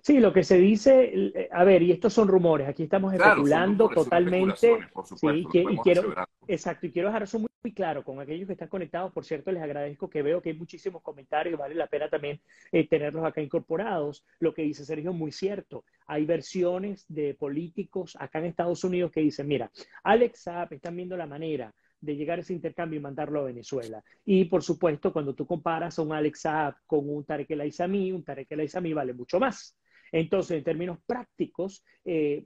Sí, 0.01 0.19
lo 0.19 0.33
que 0.33 0.43
se 0.43 0.57
dice, 0.57 1.11
eh, 1.13 1.49
a 1.51 1.63
ver, 1.63 1.81
y 1.81 1.91
estos 1.91 2.13
son 2.13 2.27
rumores, 2.27 2.67
aquí 2.67 2.83
estamos 2.83 3.13
especulando 3.13 3.87
totalmente. 3.89 4.79
sí, 5.15 5.45
y, 5.53 5.77
quiero, 5.77 6.13
exacto, 6.47 6.87
y 6.87 6.91
quiero 6.91 7.07
dejar 7.07 7.23
eso 7.23 7.39
muy, 7.39 7.48
claro 7.75 8.03
con 8.03 8.19
aquellos 8.19 8.47
que 8.47 8.53
están 8.53 8.69
conectados. 8.69 9.11
Por 9.11 9.25
cierto, 9.25 9.51
les 9.51 9.61
agradezco 9.61 10.09
que 10.09 10.21
veo 10.21 10.41
que 10.41 10.49
hay 10.49 10.55
muchísimos 10.55 11.01
comentarios, 11.01 11.59
vale 11.59 11.75
la 11.75 11.87
pena 11.87 12.09
también 12.09 12.39
eh, 12.71 12.87
tenerlos 12.87 13.25
acá 13.25 13.41
incorporados. 13.41 14.25
Lo 14.39 14.53
que 14.53 14.63
dice 14.63 14.85
Sergio 14.85 15.11
es 15.11 15.17
muy 15.17 15.31
cierto. 15.31 15.83
Hay 16.07 16.25
versiones 16.25 17.05
de 17.07 17.33
políticos 17.33 18.17
acá 18.19 18.39
en 18.39 18.45
Estados 18.45 18.83
Unidos 18.83 19.11
que 19.11 19.21
dicen, 19.21 19.47
mira, 19.47 19.71
Alex 20.03 20.43
Saab, 20.43 20.73
están 20.73 20.95
viendo 20.95 21.17
la 21.17 21.27
manera 21.27 21.73
de 22.01 22.15
llegar 22.15 22.39
a 22.39 22.41
ese 22.41 22.53
intercambio 22.53 22.99
y 22.99 23.03
mandarlo 23.03 23.41
a 23.41 23.45
Venezuela. 23.45 24.01
Y 24.25 24.45
por 24.45 24.63
supuesto, 24.63 25.11
cuando 25.11 25.35
tú 25.35 25.45
comparas 25.45 25.99
a 25.99 26.01
un 26.01 26.13
Alex 26.13 26.41
Saab 26.41 26.75
con 26.85 27.09
un 27.09 27.25
Tarek 27.25 27.51
El 27.51 27.61
Aizami, 27.61 28.11
un 28.11 28.23
Tarek 28.23 28.51
El 28.51 28.61
Aizami 28.61 28.93
vale 28.93 29.13
mucho 29.13 29.39
más. 29.39 29.77
Entonces, 30.11 30.57
en 30.57 30.63
términos 30.63 30.97
prácticos, 31.05 31.83
eh, 32.05 32.43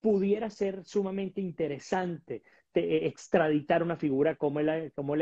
pudiera 0.00 0.48
ser 0.50 0.84
sumamente 0.84 1.40
interesante 1.40 2.42
extraditar 2.80 3.82
una 3.82 3.96
figura 3.96 4.36
como 4.36 4.60
el, 4.60 4.92
como 4.92 5.14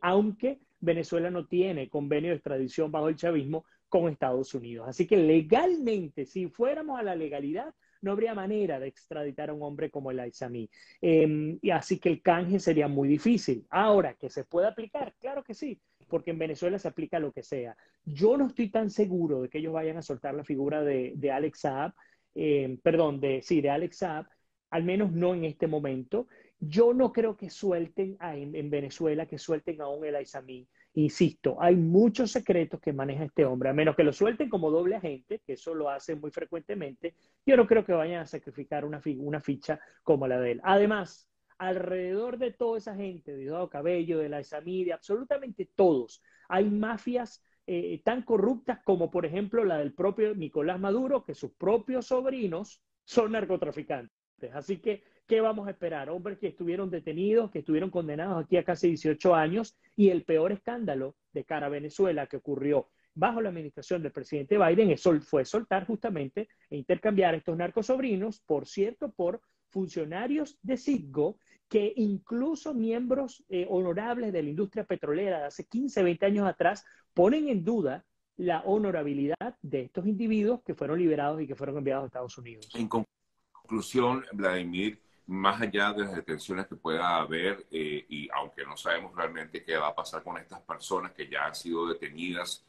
aunque 0.00 0.60
Venezuela 0.80 1.30
no 1.30 1.46
tiene 1.46 1.88
convenio 1.88 2.30
de 2.30 2.36
extradición 2.36 2.90
bajo 2.92 3.08
el 3.08 3.16
chavismo 3.16 3.64
con 3.88 4.08
Estados 4.08 4.54
Unidos. 4.54 4.88
Así 4.88 5.06
que 5.06 5.16
legalmente, 5.16 6.26
si 6.26 6.48
fuéramos 6.48 6.98
a 6.98 7.02
la 7.02 7.16
legalidad, 7.16 7.74
no 8.00 8.12
habría 8.12 8.34
manera 8.34 8.78
de 8.78 8.88
extraditar 8.88 9.50
a 9.50 9.54
un 9.54 9.62
hombre 9.62 9.90
como 9.90 10.10
el 10.10 10.20
Aizami. 10.20 10.70
Em, 11.00 11.58
y 11.60 11.70
así 11.70 11.98
que 11.98 12.08
el 12.08 12.22
canje 12.22 12.60
sería 12.60 12.88
muy 12.88 13.08
difícil. 13.08 13.66
Ahora, 13.70 14.14
¿que 14.14 14.30
se 14.30 14.44
puede 14.44 14.68
aplicar? 14.68 15.14
Claro 15.18 15.42
que 15.42 15.54
sí, 15.54 15.80
porque 16.08 16.30
en 16.30 16.38
Venezuela 16.38 16.78
se 16.78 16.88
aplica 16.88 17.18
lo 17.18 17.32
que 17.32 17.42
sea. 17.42 17.76
Yo 18.04 18.36
no 18.36 18.46
estoy 18.46 18.70
tan 18.70 18.90
seguro 18.90 19.42
de 19.42 19.48
que 19.48 19.58
ellos 19.58 19.72
vayan 19.72 19.96
a 19.96 20.02
soltar 20.02 20.34
la 20.34 20.44
figura 20.44 20.82
de, 20.84 21.30
Alex 21.32 21.60
Saab, 21.60 21.92
em, 22.34 22.78
perdón, 22.78 23.20
de, 23.20 23.42
sí, 23.42 23.60
de 23.60 23.70
Alex 23.70 23.98
Saab, 23.98 24.26
al 24.70 24.84
menos 24.84 25.12
no 25.12 25.34
en 25.34 25.44
este 25.44 25.66
momento. 25.66 26.28
Yo 26.60 26.92
no 26.92 27.12
creo 27.12 27.36
que 27.36 27.50
suelten 27.50 28.16
en, 28.20 28.70
Venezuela, 28.70 29.26
que 29.26 29.38
suelten 29.38 29.80
aún 29.80 30.04
el 30.04 30.16
Aizami. 30.16 30.66
Insisto, 30.94 31.56
hay 31.60 31.76
muchos 31.76 32.32
secretos 32.32 32.80
que 32.80 32.92
maneja 32.92 33.24
este 33.24 33.44
hombre, 33.44 33.68
a 33.68 33.72
menos 33.72 33.94
que 33.94 34.02
lo 34.02 34.12
suelten 34.12 34.48
como 34.48 34.70
doble 34.70 34.96
agente, 34.96 35.40
que 35.46 35.52
eso 35.52 35.72
lo 35.72 35.88
hacen 35.88 36.20
muy 36.20 36.32
frecuentemente, 36.32 37.14
yo 37.46 37.56
no 37.56 37.66
creo 37.66 37.84
que 37.84 37.92
vayan 37.92 38.22
a 38.22 38.26
sacrificar 38.26 38.84
una, 38.84 39.00
ficha 39.40 39.78
como 40.02 40.26
la 40.26 40.40
de 40.40 40.52
él. 40.52 40.60
Además, 40.64 41.30
alrededor 41.58 42.38
de 42.38 42.52
toda 42.52 42.78
esa 42.78 42.96
gente, 42.96 43.36
de 43.36 43.44
Eduardo 43.44 43.70
Cabello, 43.70 44.18
de 44.18 44.28
la 44.28 44.40
Isamí, 44.40 44.84
de 44.84 44.92
absolutamente 44.92 45.70
todos, 45.76 46.20
hay 46.48 46.68
mafias 46.68 47.44
eh, 47.66 48.00
tan 48.02 48.22
corruptas 48.22 48.80
como, 48.82 49.10
por 49.10 49.24
ejemplo, 49.24 49.64
la 49.64 49.78
del 49.78 49.94
propio 49.94 50.34
Nicolás 50.34 50.80
Maduro, 50.80 51.24
que 51.24 51.34
sus 51.34 51.52
propios 51.52 52.06
sobrinos 52.06 52.82
son 53.04 53.32
narcotraficantes. 53.32 54.10
Así 54.52 54.78
que 54.78 55.04
¿Qué 55.28 55.42
vamos 55.42 55.68
a 55.68 55.72
esperar? 55.72 56.08
Hombres 56.08 56.38
que 56.38 56.46
estuvieron 56.46 56.88
detenidos, 56.88 57.50
que 57.50 57.58
estuvieron 57.58 57.90
condenados 57.90 58.42
aquí 58.42 58.56
a 58.56 58.64
casi 58.64 58.88
18 58.88 59.34
años 59.34 59.76
y 59.94 60.08
el 60.08 60.24
peor 60.24 60.52
escándalo 60.52 61.16
de 61.34 61.44
cara 61.44 61.66
a 61.66 61.68
Venezuela 61.68 62.26
que 62.26 62.38
ocurrió 62.38 62.88
bajo 63.14 63.42
la 63.42 63.50
administración 63.50 64.02
del 64.02 64.12
presidente 64.12 64.56
Biden 64.56 64.96
fue 65.20 65.44
soltar 65.44 65.86
justamente 65.86 66.48
e 66.70 66.78
intercambiar 66.78 67.34
estos 67.34 67.58
narcosobrinos, 67.58 68.40
por 68.40 68.66
cierto, 68.66 69.12
por 69.12 69.42
funcionarios 69.68 70.58
de 70.62 70.78
Citgo 70.78 71.38
que 71.68 71.92
incluso 71.96 72.72
miembros 72.72 73.44
eh, 73.50 73.66
honorables 73.68 74.32
de 74.32 74.42
la 74.42 74.48
industria 74.48 74.84
petrolera 74.84 75.40
de 75.40 75.44
hace 75.44 75.66
15, 75.66 76.04
20 76.04 76.24
años 76.24 76.48
atrás 76.48 76.86
ponen 77.12 77.48
en 77.48 77.64
duda 77.64 78.06
la 78.38 78.62
honorabilidad 78.62 79.58
de 79.60 79.82
estos 79.82 80.06
individuos 80.06 80.62
que 80.62 80.74
fueron 80.74 80.98
liberados 80.98 81.42
y 81.42 81.46
que 81.46 81.54
fueron 81.54 81.76
enviados 81.76 82.04
a 82.04 82.06
Estados 82.06 82.38
Unidos. 82.38 82.70
En 82.74 82.88
conclusión, 82.88 84.24
Vladimir, 84.32 85.02
más 85.28 85.60
allá 85.60 85.92
de 85.92 86.04
las 86.04 86.16
detenciones 86.16 86.66
que 86.66 86.74
pueda 86.74 87.18
haber, 87.18 87.66
eh, 87.70 88.06
y 88.08 88.28
aunque 88.32 88.64
no 88.64 88.78
sabemos 88.78 89.14
realmente 89.14 89.62
qué 89.62 89.76
va 89.76 89.88
a 89.88 89.94
pasar 89.94 90.22
con 90.22 90.38
estas 90.38 90.60
personas 90.62 91.12
que 91.12 91.28
ya 91.28 91.44
han 91.44 91.54
sido 91.54 91.86
detenidas, 91.86 92.64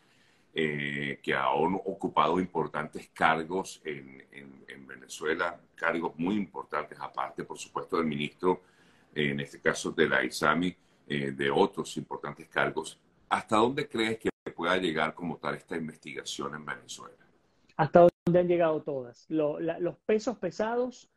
eh, 0.53 1.19
que 1.23 1.33
han 1.33 1.45
ocupado 1.85 2.37
importantes 2.39 3.09
cargos 3.13 3.81
en, 3.85 4.19
Venezuela, 4.85 5.59
cargos 5.75 6.17
muy 6.17 6.35
importantes, 6.35 6.97
aparte, 6.99 7.43
por 7.43 7.57
supuesto, 7.57 7.97
del 7.97 8.05
ministro, 8.05 8.61
en 9.13 9.39
este 9.39 9.59
caso 9.59 9.91
de 9.91 10.09
la 10.09 10.23
ISAMI, 10.23 10.75
eh, 11.07 11.31
de 11.31 11.49
otros 11.49 11.95
importantes 11.97 12.47
cargos. 12.49 12.99
¿Hasta 13.29 13.55
dónde 13.55 13.87
crees 13.87 14.19
que 14.19 14.29
pueda 14.51 14.75
llegar 14.77 15.13
como 15.13 15.37
tal 15.37 15.55
esta 15.55 15.77
investigación 15.77 16.55
en 16.55 16.65
Venezuela? 16.65 17.15
Hasta 17.77 18.07
dónde 18.25 18.39
han 18.39 18.47
llegado 18.47 18.81
todas. 18.81 19.25
los 19.29 19.97
pesos 20.05 20.37
pesados 20.37 21.09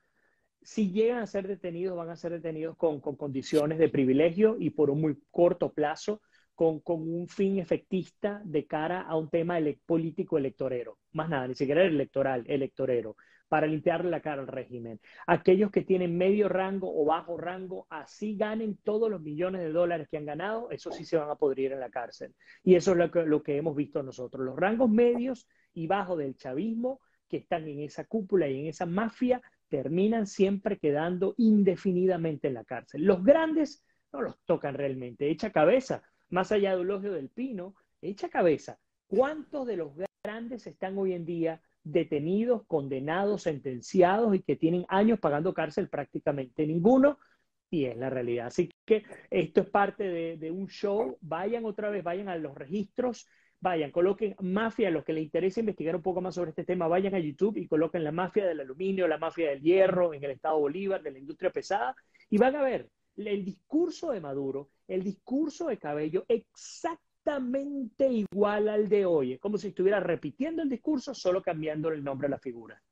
si 0.62 0.92
llegan 0.92 1.18
a 1.18 1.26
ser 1.26 1.46
detenidos, 1.46 1.96
van 1.96 2.10
a 2.10 2.16
ser 2.16 2.32
detenidos 2.32 2.76
con, 2.76 3.00
condiciones 3.00 3.78
de 3.78 3.88
privilegio 3.88 4.56
y 4.58 4.70
por 4.70 4.90
un 4.90 5.00
muy 5.00 5.18
corto 5.30 5.72
plazo, 5.72 6.20
con, 6.54 6.80
un 6.84 7.28
fin 7.28 7.58
efectista 7.58 8.40
de 8.44 8.66
cara 8.66 9.02
a 9.02 9.16
un 9.16 9.28
tema 9.28 9.58
político 9.86 10.38
electorero. 10.38 10.98
Más 11.12 11.28
nada, 11.28 11.48
ni 11.48 11.54
siquiera 11.54 11.82
electoral, 11.84 12.44
electorero, 12.46 13.16
para 13.48 13.66
limpiarle 13.66 14.10
la 14.10 14.20
cara 14.20 14.42
al 14.42 14.48
régimen. 14.48 15.00
Aquellos 15.26 15.70
que 15.70 15.82
tienen 15.82 16.16
medio 16.16 16.48
rango 16.48 16.92
o 16.94 17.04
bajo 17.04 17.36
rango, 17.36 17.86
así 17.90 18.36
ganen 18.36 18.78
todos 18.84 19.10
los 19.10 19.20
millones 19.20 19.62
de 19.62 19.72
dólares 19.72 20.08
que 20.10 20.18
han 20.18 20.26
ganado, 20.26 20.70
eso 20.70 20.92
sí 20.92 21.04
se 21.04 21.16
van 21.16 21.30
a 21.30 21.36
podrir 21.36 21.72
en 21.72 21.80
la 21.80 21.90
cárcel. 21.90 22.34
Y 22.62 22.76
eso 22.76 22.92
es 22.92 22.98
lo 22.98 23.10
que, 23.10 23.24
lo 23.24 23.42
que 23.42 23.56
hemos 23.56 23.74
visto 23.74 24.02
nosotros. 24.02 24.44
Los 24.44 24.56
rangos 24.56 24.88
medios 24.88 25.48
y 25.74 25.86
bajos 25.86 26.18
del 26.18 26.36
chavismo 26.36 27.00
que 27.28 27.38
están 27.38 27.66
en 27.66 27.80
esa 27.80 28.04
cúpula 28.04 28.48
y 28.48 28.60
en 28.60 28.66
esa 28.66 28.86
mafia 28.86 29.42
terminan 29.72 30.26
siempre 30.26 30.78
quedando 30.78 31.34
indefinidamente 31.38 32.48
en 32.48 32.54
la 32.54 32.64
cárcel. 32.64 33.06
Los 33.06 33.24
grandes 33.24 33.82
no 34.12 34.20
los 34.20 34.38
tocan 34.44 34.74
realmente, 34.74 35.30
echa 35.30 35.50
cabeza, 35.50 36.02
más 36.28 36.52
allá 36.52 36.72
de 36.72 36.76
Eulogio 36.76 37.10
del 37.10 37.30
Pino, 37.30 37.74
echa 38.02 38.28
cabeza. 38.28 38.78
¿Cuántos 39.06 39.66
de 39.66 39.78
los 39.78 39.92
grandes 40.22 40.66
están 40.66 40.98
hoy 40.98 41.14
en 41.14 41.24
día 41.24 41.62
detenidos, 41.82 42.66
condenados, 42.66 43.44
sentenciados 43.44 44.34
y 44.34 44.42
que 44.42 44.56
tienen 44.56 44.84
años 44.88 45.18
pagando 45.18 45.54
cárcel? 45.54 45.88
Prácticamente 45.88 46.66
ninguno. 46.66 47.18
Y 47.70 47.86
es 47.86 47.96
la 47.96 48.10
realidad. 48.10 48.48
Así 48.48 48.68
que 48.84 49.04
esto 49.30 49.62
es 49.62 49.70
parte 49.70 50.36
de 50.36 50.50
un 50.50 50.68
show. 50.68 51.16
Vayan 51.22 51.64
otra 51.64 51.88
vez, 51.88 52.04
vayan 52.04 52.28
a 52.28 52.36
los 52.36 52.54
registros 52.54 53.26
vayan, 53.62 53.92
coloquen 53.92 54.34
mafia, 54.40 54.90
los 54.90 55.04
que 55.04 55.12
les 55.12 55.22
interesa 55.22 55.60
investigar 55.60 55.94
un 55.96 56.02
poco 56.02 56.20
más 56.20 56.34
sobre 56.34 56.50
este 56.50 56.64
tema, 56.64 56.88
vayan 56.88 57.14
a 57.14 57.20
YouTube 57.20 57.56
y 57.56 57.68
coloquen 57.68 58.02
la 58.02 58.12
mafia 58.12 58.44
del 58.44 58.60
aluminio, 58.60 59.06
la 59.06 59.18
mafia 59.18 59.50
del 59.50 59.62
hierro 59.62 60.12
en 60.12 60.22
el 60.24 60.32
Estado 60.32 60.58
Bolívar, 60.58 61.00
de 61.02 61.12
la 61.12 61.18
industria 61.20 61.50
pesada, 61.50 61.94
y 62.28 62.38
van 62.38 62.56
a 62.56 62.62
ver 62.62 62.90
el 63.16 63.44
discurso 63.44 64.10
de 64.10 64.20
Maduro, 64.20 64.70
el 64.88 65.04
discurso 65.04 65.68
de 65.68 65.78
Cabello, 65.78 66.24
exactamente 66.26 68.08
igual 68.08 68.68
al 68.68 68.88
de 68.88 69.06
hoy. 69.06 69.38
Como 69.38 69.58
si 69.58 69.68
estuviera 69.68 70.00
repitiendo 70.00 70.62
el 70.62 70.68
discurso, 70.68 71.14
solo 71.14 71.40
cambiando 71.40 71.88
el 71.90 72.02
nombre 72.02 72.26
a 72.26 72.30
la 72.30 72.38
figura. 72.38 72.82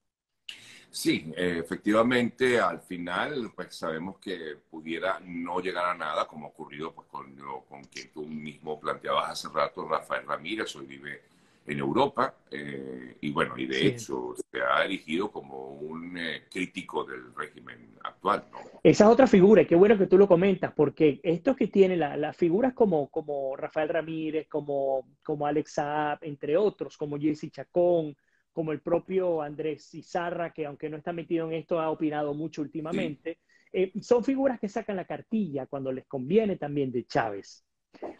Sí, 0.91 1.33
efectivamente, 1.37 2.59
al 2.59 2.81
final, 2.81 3.53
pues 3.55 3.77
sabemos 3.77 4.19
que 4.19 4.57
pudiera 4.71 5.21
no 5.25 5.61
llegar 5.61 5.87
a 5.87 5.95
nada, 5.95 6.27
como 6.27 6.47
ha 6.47 6.49
ocurrido 6.49 6.93
pues, 6.93 7.07
con, 7.07 7.37
con 7.69 7.85
quien 7.85 8.11
tú 8.13 8.27
mismo 8.27 8.79
planteabas 8.81 9.31
hace 9.31 9.49
rato, 9.55 9.87
Rafael 9.87 10.27
Ramírez, 10.27 10.75
hoy 10.75 10.87
vive 10.87 11.23
en 11.67 11.79
Europa, 11.79 12.35
eh, 12.51 13.17
y 13.21 13.31
bueno, 13.31 13.57
y 13.57 13.67
de 13.67 13.87
hecho 13.87 14.35
se 14.51 14.61
ha 14.61 14.85
erigido 14.85 15.31
como 15.31 15.75
un 15.75 16.17
eh, 16.19 16.43
crítico 16.51 17.05
del 17.05 17.33
régimen 17.35 17.95
actual. 18.03 18.45
¿no? 18.51 18.59
Esa 18.83 19.05
es 19.05 19.11
otra 19.11 19.27
figura, 19.27 19.63
y 19.63 19.67
qué 19.67 19.77
bueno 19.77 19.97
que 19.97 20.07
tú 20.07 20.19
lo 20.19 20.27
comentas, 20.27 20.73
porque 20.75 21.21
estos 21.23 21.57
que 21.57 21.69
tienen 21.69 22.01
las 22.01 22.37
figuras 22.37 22.73
como, 22.73 23.09
como 23.09 23.55
Rafael 23.57 23.89
Ramírez, 23.89 24.49
como, 24.49 25.07
como 25.23 25.47
Alex 25.47 25.75
Saab, 25.75 26.19
entre 26.23 26.57
otros, 26.57 26.97
como 26.97 27.19
Jesse 27.19 27.51
Chacón, 27.53 28.17
como 28.53 28.73
el 28.73 28.81
propio 28.81 29.43
Andrés 29.43 29.95
Izarra, 29.95 30.53
que 30.53 30.67
aunque 30.67 30.89
no 30.89 30.97
está 30.97 31.13
metido 31.13 31.47
en 31.47 31.55
esto, 31.55 31.81
ha 31.81 31.91
opinado 31.91 32.35
mucho 32.35 32.63
últimamente, 32.63 33.39
eh, 33.73 33.93
son 34.01 34.25
figuras 34.25 34.59
que 34.59 34.69
sacan 34.69 34.97
la 34.97 35.05
cartilla 35.05 35.67
cuando 35.67 35.93
les 35.93 36.07
conviene 36.07 36.57
también 36.57 36.91
de 36.91 37.07
Chávez. 37.07 37.65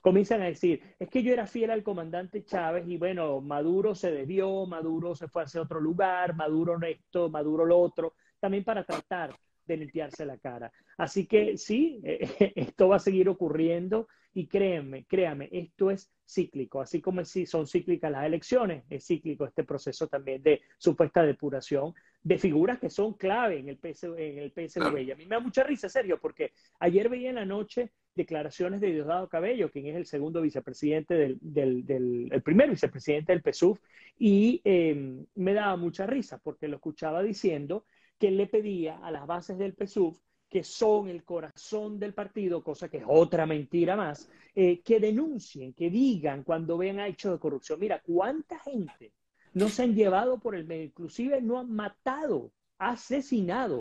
Comienzan 0.03 0.43
a 0.43 0.47
decir, 0.47 0.83
es 0.99 1.09
que 1.09 1.23
yo 1.23 1.33
era 1.33 1.47
fiel 1.47 1.71
al 1.71 1.83
comandante 1.83 2.45
Chávez 2.45 2.89
y 2.89 2.97
bueno, 2.97 3.41
Maduro 3.41 3.95
se 3.95 4.11
desvió, 4.11 4.67
Maduro 4.67 5.15
se 5.15 5.29
fue 5.29 5.43
hacia 5.43 5.63
otro 5.63 5.81
lugar, 5.81 6.35
Maduro 6.35 6.79
esto, 6.83 7.29
Maduro 7.29 7.65
lo 7.65 7.79
otro, 7.79 8.15
también 8.41 8.65
para 8.65 8.85
tratar 8.85 9.35
de 9.67 9.77
limpiarse 9.77 10.27
la 10.27 10.39
cara. 10.39 10.73
Así 10.97 11.27
que 11.27 11.57
sí, 11.57 12.01
esto 12.05 12.89
va 12.89 12.97
a 12.97 13.01
seguir 13.01 13.29
ocurriendo 13.29 14.09
y 14.33 14.47
créanme, 14.47 15.05
créanme, 15.07 15.49
esto 15.51 15.91
es 15.91 16.11
cíclico, 16.27 16.81
así 16.81 17.01
como 17.01 17.25
si 17.25 17.47
son 17.47 17.67
cíclicas 17.67 18.11
las 18.13 18.25
elecciones, 18.25 18.85
es 18.89 19.07
cíclico 19.07 19.45
este 19.45 19.65
proceso 19.65 20.07
también 20.07 20.43
de 20.43 20.61
supuesta 20.79 21.23
depuración 21.23 21.93
de 22.23 22.39
figuras 22.39 22.79
que 22.79 22.91
son 22.91 23.15
clave 23.15 23.59
en 23.59 23.69
el, 23.69 23.81
en 23.83 24.39
el 24.39 24.53
PSV. 24.53 25.03
Y 25.03 25.11
a 25.11 25.17
mí 25.17 25.27
me 25.27 25.37
da 25.37 25.41
mucha 25.41 25.65
risa, 25.65 25.89
serio, 25.89 26.19
porque 26.21 26.53
ayer 26.79 27.09
veía 27.09 27.31
en 27.31 27.37
la 27.37 27.47
noche 27.47 27.91
declaraciones 28.15 28.81
de 28.81 28.93
Diosdado 28.93 29.29
Cabello, 29.29 29.71
quien 29.71 29.87
es 29.87 29.97
el 29.97 30.07
segundo 30.07 30.43
vicepresidente 30.43 31.15
del, 31.15 31.39
del, 31.41 32.29
el 32.31 32.43
primer 32.43 32.71
vicepresidente 32.71 33.33
del 33.33 33.43
PSUV, 33.43 33.79
y 34.19 34.61
em, 34.65 35.25
me 35.35 35.55
daba 35.55 35.77
mucha 35.77 36.07
risa 36.07 36.39
porque 36.39 36.69
lo 36.69 36.77
escuchaba 36.77 37.23
diciendo 37.23 37.85
que 38.19 38.29
él 38.29 38.37
le 38.37 38.47
pedía 38.47 38.99
a 38.99 39.11
las 39.11 39.27
bases 39.27 39.59
del 39.59 39.75
PSUV 39.75 40.17
que 40.51 40.65
son 40.65 41.09
el 41.09 41.23
corazón 41.23 42.01
del 42.01 42.13
partido, 42.13 42.63
cosa 42.63 42.89
que 42.89 42.99
es 42.99 43.05
otra 43.07 43.47
mentira 43.47 43.95
más, 43.95 44.29
eh, 44.55 44.81
que 44.81 44.99
denuncien, 44.99 45.73
que 45.73 45.91
digan 45.91 46.43
cuando 46.43 46.77
vean 46.77 46.99
hechos 46.99 47.33
de 47.33 47.39
corrupción. 47.39 47.79
Mira, 47.79 48.03
¿cuánta 48.05 48.59
gente 48.59 49.13
no 49.55 49.69
se 49.69 49.85
han 49.85 49.95
llevado 49.95 50.41
por 50.41 50.57
el 50.57 50.67
medio? 50.67 50.85
Inclusive 50.87 51.41
no 51.41 51.61
han 51.61 51.73
matado, 51.73 52.51
asesinado 52.79 53.81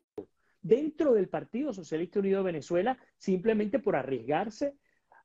dentro 0.61 1.13
del 1.13 1.27
Partido 1.27 1.73
Socialista 1.73 2.19
Unido 2.19 2.39
de 2.39 2.51
Venezuela 2.51 2.97
simplemente 3.17 3.79
por 3.79 3.95
arriesgarse 3.95 4.75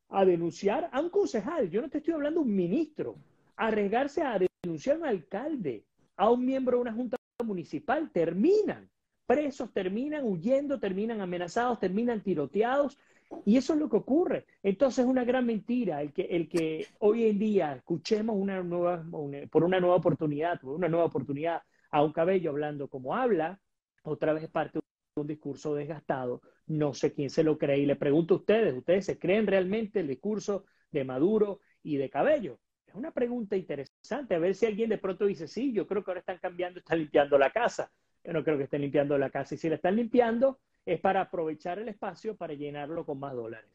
a 0.08 0.24
denunciar 0.24 0.88
a 0.92 1.00
un 1.00 1.10
concejal. 1.10 1.68
Yo 1.68 1.82
no 1.82 1.90
te 1.90 1.98
estoy 1.98 2.14
hablando 2.14 2.40
de 2.40 2.46
un 2.46 2.56
ministro. 2.56 3.16
Arriesgarse 3.56 4.22
a 4.22 4.38
denunciar 4.62 4.96
a 4.96 4.98
un 5.00 5.06
alcalde, 5.06 5.84
a 6.16 6.30
un 6.30 6.46
miembro 6.46 6.78
de 6.78 6.82
una 6.82 6.92
junta 6.92 7.16
municipal. 7.44 8.10
Terminan 8.12 8.88
presos, 9.26 9.72
terminan 9.72 10.24
huyendo, 10.24 10.78
terminan 10.78 11.20
amenazados, 11.20 11.80
terminan 11.80 12.22
tiroteados. 12.22 12.98
Y 13.44 13.56
eso 13.56 13.72
es 13.72 13.80
lo 13.80 13.88
que 13.88 13.96
ocurre. 13.96 14.46
Entonces 14.62 15.04
es 15.04 15.10
una 15.10 15.24
gran 15.24 15.46
mentira 15.46 16.02
el 16.02 16.12
que, 16.12 16.22
el 16.22 16.48
que 16.48 16.86
hoy 17.00 17.24
en 17.24 17.38
día 17.38 17.74
escuchemos 17.74 18.36
una 18.38 18.62
nueva, 18.62 19.04
por 19.50 19.64
una 19.64 19.80
nueva 19.80 19.96
oportunidad, 19.96 20.60
por 20.60 20.74
una 20.74 20.88
nueva 20.88 21.06
oportunidad 21.06 21.62
a 21.90 22.02
un 22.02 22.12
cabello 22.12 22.50
hablando 22.50 22.88
como 22.88 23.14
habla, 23.14 23.60
otra 24.02 24.32
vez 24.32 24.48
parte 24.48 24.78
de 24.78 25.20
un 25.20 25.26
discurso 25.26 25.74
desgastado. 25.74 26.42
No 26.66 26.92
sé 26.94 27.12
quién 27.12 27.30
se 27.30 27.42
lo 27.42 27.58
cree. 27.58 27.78
Y 27.78 27.86
le 27.86 27.96
pregunto 27.96 28.34
a 28.34 28.38
ustedes, 28.38 28.74
¿ustedes 28.74 29.06
se 29.06 29.18
creen 29.18 29.46
realmente 29.46 30.00
el 30.00 30.08
discurso 30.08 30.64
de 30.90 31.04
Maduro 31.04 31.60
y 31.82 31.96
de 31.96 32.10
Cabello? 32.10 32.58
Es 32.86 32.94
una 32.94 33.10
pregunta 33.10 33.56
interesante, 33.56 34.34
a 34.34 34.38
ver 34.38 34.54
si 34.54 34.66
alguien 34.66 34.90
de 34.90 34.98
pronto 34.98 35.26
dice, 35.26 35.48
sí, 35.48 35.72
yo 35.72 35.86
creo 35.86 36.04
que 36.04 36.10
ahora 36.10 36.20
están 36.20 36.38
cambiando, 36.38 36.78
están 36.78 36.98
limpiando 36.98 37.38
la 37.38 37.50
casa. 37.50 37.90
Yo 38.24 38.32
no 38.32 38.42
creo 38.42 38.56
que 38.56 38.64
estén 38.64 38.80
limpiando 38.80 39.18
la 39.18 39.30
casa. 39.30 39.54
Y 39.54 39.58
si 39.58 39.68
la 39.68 39.76
están 39.76 39.96
limpiando, 39.96 40.58
es 40.86 41.00
para 41.00 41.20
aprovechar 41.20 41.78
el 41.78 41.88
espacio 41.88 42.36
para 42.36 42.54
llenarlo 42.54 43.04
con 43.04 43.20
más 43.20 43.34
dólares. 43.34 43.70